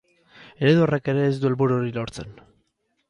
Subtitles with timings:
[0.67, 2.33] Eredu horrek ere ez du helburu hori lortzen.